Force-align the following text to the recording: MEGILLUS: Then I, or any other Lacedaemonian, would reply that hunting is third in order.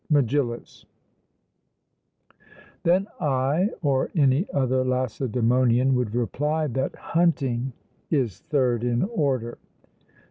MEGILLUS: 0.09 0.87
Then 2.81 3.07
I, 3.19 3.69
or 3.83 4.09
any 4.15 4.47
other 4.51 4.83
Lacedaemonian, 4.83 5.93
would 5.93 6.15
reply 6.15 6.65
that 6.65 6.95
hunting 6.95 7.73
is 8.09 8.39
third 8.39 8.83
in 8.83 9.03
order. 9.03 9.59